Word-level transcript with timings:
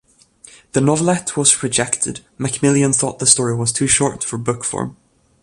The 0.71 0.81
novelette 0.81 1.37
was 1.37 1.61
rejected; 1.61 2.21
Macmillan 2.39 2.91
thought 2.91 3.19
the 3.19 3.27
story 3.27 3.55
was 3.55 3.71
too 3.71 3.85
short 3.85 4.23
for 4.23 4.39
book 4.39 4.63
form. 4.63 4.97